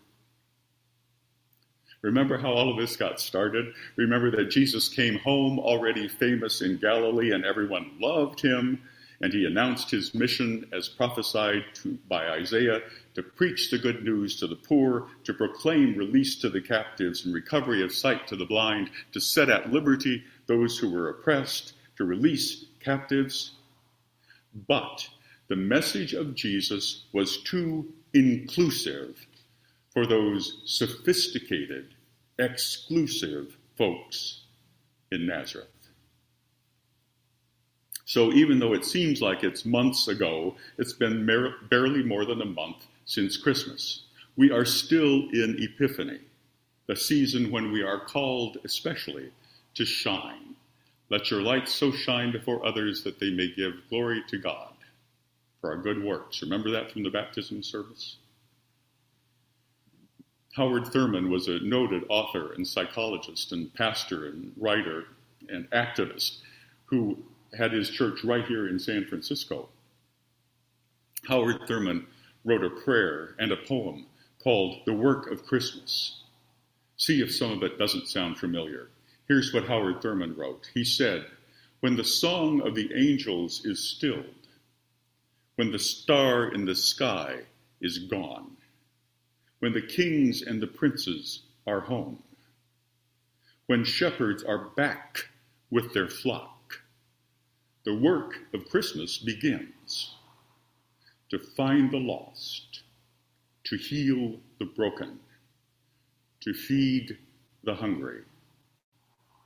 Remember 2.01 2.38
how 2.38 2.51
all 2.53 2.69
of 2.69 2.77
this 2.77 2.95
got 2.95 3.19
started? 3.19 3.73
Remember 3.95 4.29
that 4.31 4.51
Jesus 4.51 4.88
came 4.88 5.17
home 5.19 5.60
already 5.60 6.07
famous 6.07 6.62
in 6.62 6.77
Galilee 6.77 7.31
and 7.31 7.43
everyone 7.43 7.91
loved 7.99 8.39
him. 8.39 8.81
And 9.19 9.33
he 9.33 9.45
announced 9.45 9.89
his 9.89 10.13
mission 10.13 10.69
as 10.71 10.88
prophesied 10.88 11.63
to, 11.75 11.97
by 12.07 12.29
Isaiah 12.29 12.81
to 13.17 13.23
preach 13.23 13.71
the 13.71 13.80
good 13.80 14.03
news 14.03 14.36
to 14.36 14.45
the 14.45 14.56
poor, 14.56 15.08
to 15.23 15.34
proclaim 15.34 15.95
release 15.95 16.36
to 16.36 16.51
the 16.51 16.62
captives 16.62 17.25
and 17.25 17.34
recovery 17.34 17.82
of 17.82 17.91
sight 17.91 18.27
to 18.27 18.36
the 18.36 18.45
blind, 18.45 18.91
to 19.12 19.19
set 19.19 19.49
at 19.49 19.71
liberty 19.71 20.23
those 20.45 20.77
who 20.77 20.88
were 20.88 21.10
oppressed, 21.10 21.73
to 21.95 22.06
release 22.06 22.65
captives. 22.80 23.53
But 24.67 25.10
the 25.47 25.56
message 25.56 26.13
of 26.13 26.36
Jesus 26.36 27.06
was 27.12 27.41
too 27.41 27.91
inclusive 28.13 29.25
for 29.89 30.06
those 30.06 30.62
sophisticated, 30.65 31.95
exclusive 32.38 33.58
folks 33.80 34.43
in 35.12 35.25
Nazareth. 35.25 35.76
So 38.08 38.32
even 38.32 38.58
though 38.58 38.74
it 38.74 38.86
seems 38.86 39.22
like 39.22 39.43
it's 39.43 39.65
months 39.65 40.08
ago, 40.08 40.56
it's 40.78 40.93
been 40.93 41.26
mer- 41.26 41.56
barely 41.70 42.04
more 42.04 42.24
than 42.24 42.41
a 42.41 42.46
month 42.46 42.88
since 43.04 43.36
Christmas. 43.36 44.04
We 44.38 44.50
are 44.50 44.63
still 44.63 45.28
in 45.34 45.58
Epiphany, 45.60 46.22
the 46.88 46.96
season 46.96 47.52
when 47.52 47.70
we 47.70 47.84
are 47.84 48.00
called 48.00 48.60
especially 48.63 49.30
to 49.76 49.84
shine. 49.84 50.56
Let 51.10 51.30
your 51.30 51.41
light 51.41 51.67
so 51.67 51.91
shine 51.91 52.32
before 52.32 52.65
others 52.65 53.04
that 53.04 53.20
they 53.20 53.30
may 53.30 53.54
give 53.54 53.74
glory 53.89 54.24
to 54.30 54.38
God 54.38 54.74
for 55.60 55.72
our 55.72 55.78
good 55.78 56.02
works. 56.02 56.41
Remember 56.41 56.72
that 56.72 56.93
from 56.93 57.04
the 57.04 57.10
baptism 57.10 57.62
service? 57.62 58.15
Howard 60.54 60.88
Thurman 60.88 61.30
was 61.30 61.50
a 61.50 61.60
noted 61.60 62.06
author 62.08 62.54
and 62.54 62.65
psychologist 62.65 63.52
and 63.52 63.74
pastor 63.74 64.28
and 64.28 64.54
writer 64.56 65.08
and 65.50 65.70
activist 65.72 66.38
who 66.86 67.17
had 67.55 67.71
his 67.71 67.89
church 67.89 68.23
right 68.23 68.45
here 68.45 68.67
in 68.67 68.79
San 68.79 69.05
Francisco. 69.05 69.69
Howard 71.27 71.67
Thurman 71.67 72.07
wrote 72.45 72.63
a 72.63 72.69
prayer 72.69 73.36
and 73.39 73.51
a 73.51 73.57
poem 73.57 74.05
called 74.43 74.81
The 74.86 74.93
Work 74.93 75.31
of 75.31 75.45
Christmas. 75.45 76.23
See 76.97 77.21
if 77.21 77.36
some 77.36 77.51
of 77.51 77.63
it 77.63 77.77
doesn't 77.77 78.07
sound 78.07 78.38
familiar. 78.38 78.89
Here's 79.27 79.53
what 79.53 79.67
Howard 79.67 80.01
Thurman 80.01 80.36
wrote. 80.36 80.69
He 80.73 80.83
said, 80.83 81.25
When 81.81 81.95
the 81.95 82.03
song 82.03 82.62
of 82.65 82.75
the 82.75 82.89
angels 82.95 83.65
is 83.65 83.89
stilled, 83.89 84.25
when 85.57 85.71
the 85.71 85.79
star 85.79 86.53
in 86.53 86.65
the 86.65 86.75
sky 86.75 87.41
is 87.81 87.99
gone, 87.99 88.51
when 89.60 89.73
the 89.73 89.81
kings 89.81 90.41
and 90.41 90.62
the 90.62 90.67
princes 90.67 91.41
are 91.65 91.81
home, 91.81 92.23
when 93.65 93.83
shepherds 93.83 94.43
are 94.43 94.69
back 94.77 95.27
with 95.69 95.93
their 95.93 96.07
flock, 96.07 96.57
the 97.88 97.95
work 97.95 98.39
of 98.54 98.67
Christmas 98.67 99.17
begins 99.17 100.15
to 101.30 101.39
find 101.39 101.89
the 101.89 101.97
lost, 101.97 102.82
to 103.63 103.78
heal 103.78 104.36
the 104.60 104.65
broken, 104.65 105.17
to 106.41 106.54
feed 106.54 107.17
the 107.63 107.73
hungry, 107.73 108.23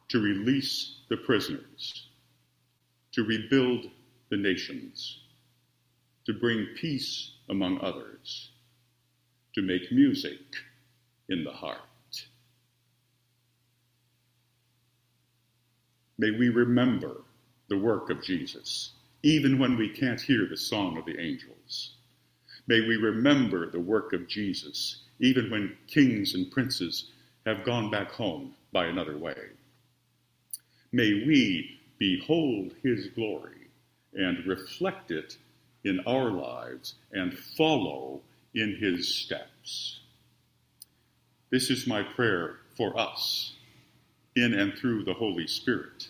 to 0.09 0.19
release 0.19 1.01
the 1.11 1.17
prisoners, 1.17 2.07
to 3.11 3.23
rebuild 3.23 3.85
the 4.31 4.37
nations, 4.37 5.19
to 6.25 6.33
bring 6.33 6.65
peace 6.75 7.33
among 7.51 7.79
others, 7.81 8.49
to 9.53 9.61
make 9.61 9.91
music 9.91 10.41
in 11.29 11.43
the 11.43 11.51
heart. 11.51 12.25
May 16.17 16.31
we 16.31 16.49
remember 16.49 17.17
the 17.71 17.77
work 17.77 18.09
of 18.09 18.21
Jesus, 18.21 18.91
even 19.23 19.57
when 19.57 19.77
we 19.77 19.87
can't 19.87 20.19
hear 20.19 20.45
the 20.45 20.57
song 20.57 20.97
of 20.97 21.05
the 21.05 21.17
angels. 21.17 21.93
May 22.67 22.81
we 22.81 22.97
remember 22.97 23.71
the 23.71 23.79
work 23.79 24.11
of 24.11 24.27
Jesus, 24.27 25.03
even 25.21 25.49
when 25.49 25.77
kings 25.87 26.35
and 26.35 26.51
princes 26.51 27.11
have 27.45 27.63
gone 27.63 27.89
back 27.89 28.11
home 28.11 28.53
by 28.73 28.87
another 28.87 29.17
way. 29.17 29.37
May 30.91 31.23
we 31.25 31.79
behold 31.97 32.73
his 32.83 33.07
glory 33.15 33.69
and 34.13 34.45
reflect 34.45 35.09
it 35.09 35.37
in 35.85 36.01
our 36.01 36.29
lives 36.29 36.95
and 37.13 37.33
follow 37.33 38.19
in 38.53 38.75
his 38.75 39.15
steps. 39.15 40.01
This 41.51 41.69
is 41.69 41.87
my 41.87 42.03
prayer 42.03 42.57
for 42.75 42.99
us 42.99 43.53
in 44.35 44.53
and 44.53 44.73
through 44.73 45.05
the 45.05 45.13
Holy 45.13 45.47
Spirit 45.47 46.09